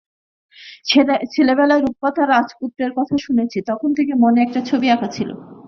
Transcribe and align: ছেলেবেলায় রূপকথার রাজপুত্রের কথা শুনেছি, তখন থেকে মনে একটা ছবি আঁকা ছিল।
ছেলেবেলায় 1.33 1.81
রূপকথার 1.81 2.27
রাজপুত্রের 2.29 2.91
কথা 2.97 3.15
শুনেছি, 3.17 3.57
তখন 3.69 3.89
থেকে 3.97 4.13
মনে 4.23 4.39
একটা 4.41 4.59
ছবি 4.69 4.87
আঁকা 4.89 5.07
ছিল। 5.15 5.29